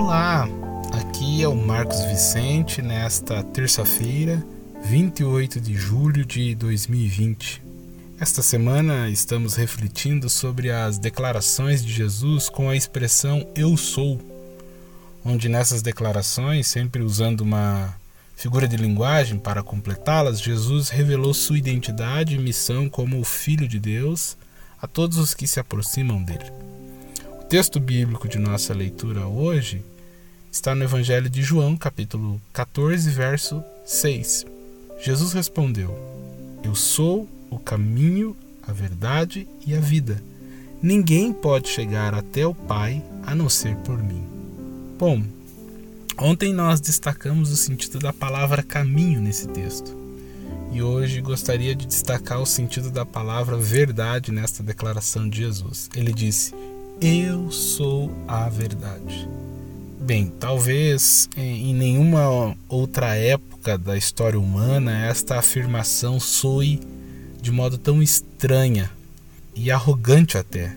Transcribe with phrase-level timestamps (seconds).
[0.00, 0.48] Olá,
[0.92, 4.40] aqui é o Marcos Vicente nesta terça-feira,
[4.84, 7.60] 28 de julho de 2020.
[8.20, 14.20] Esta semana estamos refletindo sobre as declarações de Jesus com a expressão eu sou,
[15.24, 17.92] onde nessas declarações, sempre usando uma
[18.36, 23.80] figura de linguagem para completá-las, Jesus revelou sua identidade e missão como o Filho de
[23.80, 24.38] Deus
[24.80, 26.67] a todos os que se aproximam dele.
[27.48, 29.82] Texto bíblico de nossa leitura hoje
[30.52, 34.44] está no Evangelho de João, capítulo 14, verso 6.
[35.00, 35.98] Jesus respondeu:
[36.62, 40.22] Eu sou o caminho, a verdade e a vida.
[40.82, 44.22] Ninguém pode chegar até o Pai a não ser por mim.
[44.98, 45.24] Bom,
[46.18, 49.96] ontem nós destacamos o sentido da palavra caminho nesse texto.
[50.70, 55.88] E hoje gostaria de destacar o sentido da palavra verdade nesta declaração de Jesus.
[55.96, 56.52] Ele disse:
[57.00, 59.28] Eu sou a verdade.
[60.00, 66.80] Bem, talvez em nenhuma outra época da história humana esta afirmação soe
[67.40, 68.90] de modo tão estranha
[69.54, 70.74] e arrogante até.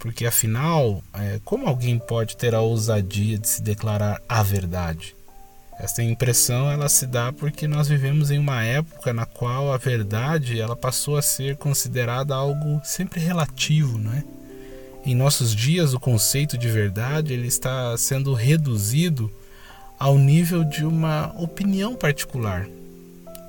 [0.00, 5.14] Porque afinal, é, como alguém pode ter a ousadia de se declarar a verdade?
[5.78, 10.60] Essa impressão ela se dá porque nós vivemos em uma época na qual a verdade
[10.60, 14.24] ela passou a ser considerada algo sempre relativo, não é?
[15.06, 19.30] Em nossos dias o conceito de verdade ele está sendo reduzido
[19.98, 22.66] ao nível de uma opinião particular.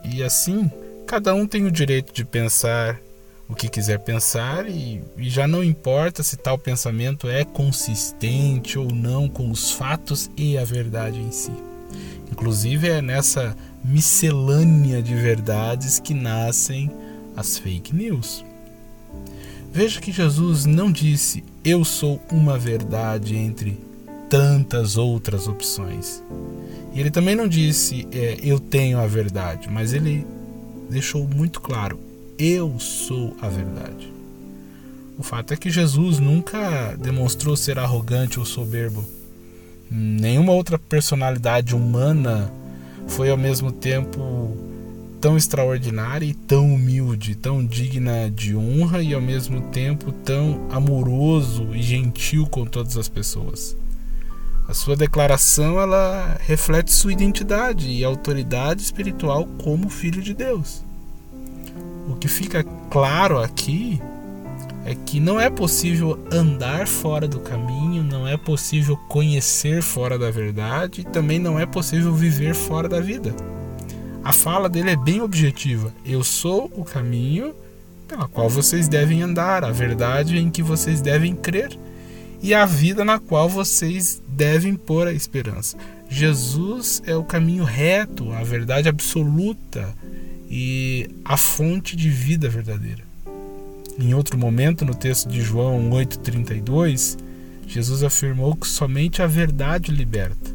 [0.03, 0.69] E assim,
[1.07, 2.99] cada um tem o direito de pensar
[3.47, 8.91] o que quiser pensar e, e, já não importa se tal pensamento é consistente ou
[8.91, 11.53] não com os fatos e a verdade em si.
[12.31, 16.91] Inclusive é nessa miscelânea de verdades que nascem
[17.37, 18.43] as fake news.
[19.75, 23.77] Veja que Jesus não disse eu sou uma verdade entre
[24.29, 26.23] tantas outras opções.
[26.93, 30.25] E ele também não disse é, eu tenho a verdade, mas ele
[30.89, 31.99] deixou muito claro:
[32.39, 34.13] eu sou a verdade.
[35.19, 39.03] O fato é que Jesus nunca demonstrou ser arrogante ou soberbo.
[39.91, 42.49] Nenhuma outra personalidade humana
[43.07, 44.44] foi ao mesmo tempo
[45.25, 51.69] tão extraordinária e tão humilde, tão digna de honra e ao mesmo tempo tão amoroso
[51.73, 53.75] e gentil com todas as pessoas.
[54.67, 60.83] A sua declaração ela reflete sua identidade e autoridade espiritual como filho de Deus.
[62.07, 63.99] O que fica claro aqui
[64.85, 70.29] é que não é possível andar fora do caminho, não é possível conhecer fora da
[70.29, 73.33] verdade e também não é possível viver fora da vida.
[74.25, 75.93] A fala dele é bem objetiva.
[76.03, 77.53] Eu sou o caminho
[78.07, 81.77] pela qual vocês devem andar, a verdade em que vocês devem crer
[82.41, 85.77] e a vida na qual vocês devem pôr a esperança.
[86.09, 89.93] Jesus é o caminho reto, a verdade absoluta
[90.49, 93.03] e a fonte de vida verdadeira.
[93.99, 97.15] Em outro momento, no texto de João 8,32,
[97.67, 100.54] Jesus afirmou que somente a verdade liberta.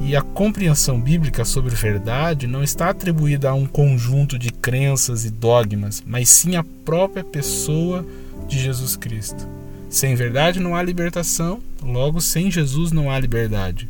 [0.00, 5.30] E a compreensão bíblica sobre verdade não está atribuída a um conjunto de crenças e
[5.30, 8.06] dogmas, mas sim à própria pessoa
[8.46, 9.46] de Jesus Cristo.
[9.90, 13.88] Sem verdade não há libertação, logo, sem Jesus não há liberdade.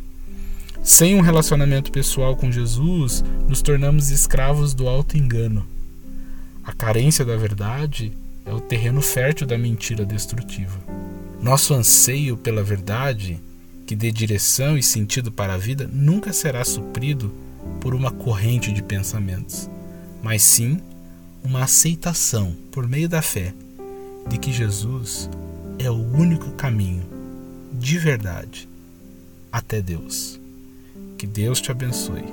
[0.81, 5.65] Sem um relacionamento pessoal com Jesus, nos tornamos escravos do auto-engano.
[6.63, 8.11] A carência da verdade
[8.45, 10.79] é o terreno fértil da mentira destrutiva.
[11.41, 13.39] Nosso anseio pela verdade,
[13.89, 17.33] que dê direção e sentido para a vida, nunca será suprido
[17.81, 19.67] por uma corrente de pensamentos,
[20.21, 20.79] mas sim
[21.43, 23.51] uma aceitação, por meio da fé,
[24.29, 25.27] de que Jesus
[25.79, 27.01] é o único caminho,
[27.73, 28.69] de verdade,
[29.51, 30.39] até Deus.
[31.17, 32.25] Que Deus te abençoe.